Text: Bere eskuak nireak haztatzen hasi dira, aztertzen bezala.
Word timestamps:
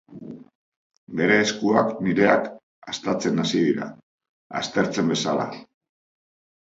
Bere 1.19 1.35
eskuak 1.41 1.91
nireak 2.07 2.47
haztatzen 2.93 3.43
hasi 3.47 3.61
dira, 3.67 3.91
aztertzen 4.63 5.13
bezala. 5.17 5.47